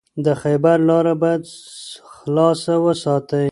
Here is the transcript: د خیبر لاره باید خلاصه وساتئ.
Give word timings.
د 0.25 0.27
خیبر 0.41 0.77
لاره 0.89 1.13
باید 1.21 1.43
خلاصه 2.13 2.73
وساتئ. 2.85 3.47